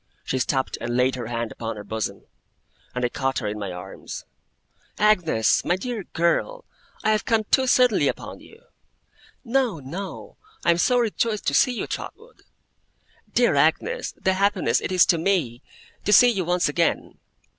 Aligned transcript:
She 0.23 0.39
stopped 0.39 0.79
and 0.81 0.97
laid 0.97 1.13
her 1.13 1.27
hand 1.27 1.51
upon 1.51 1.75
her 1.75 1.83
bosom, 1.83 2.23
and 2.95 3.05
I 3.05 3.09
caught 3.09 3.37
her 3.37 3.45
in 3.47 3.59
my 3.59 3.71
arms. 3.71 4.25
'Agnes! 4.97 5.63
my 5.63 5.75
dear 5.75 6.05
girl! 6.05 6.65
I 7.03 7.11
have 7.11 7.23
come 7.23 7.43
too 7.51 7.67
suddenly 7.67 8.07
upon 8.07 8.39
you.' 8.39 8.63
'No, 9.43 9.79
no! 9.79 10.37
I 10.65 10.71
am 10.71 10.79
so 10.79 10.97
rejoiced 10.97 11.45
to 11.49 11.53
see 11.53 11.73
you, 11.73 11.85
Trotwood!' 11.85 12.41
'Dear 13.31 13.53
Agnes, 13.55 14.15
the 14.17 14.33
happiness 14.33 14.81
it 14.81 14.91
is 14.91 15.05
to 15.05 15.19
me, 15.19 15.61
to 16.03 16.11
see 16.11 16.29
you 16.31 16.45
once 16.45 16.67
again! 16.67 17.19